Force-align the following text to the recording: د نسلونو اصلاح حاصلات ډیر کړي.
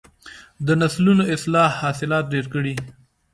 د 0.65 0.67
نسلونو 0.81 1.23
اصلاح 1.35 1.69
حاصلات 1.81 2.25
ډیر 2.33 2.45
کړي. 2.53 2.73